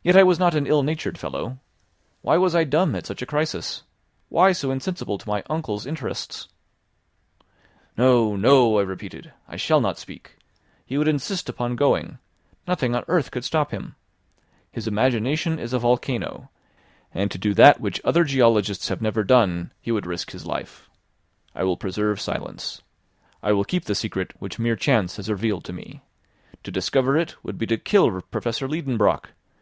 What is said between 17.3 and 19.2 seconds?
to do that which other geologists have